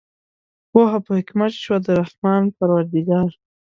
[0.71, 3.29] پوهه په حکمت شوه د رحمان پروردګار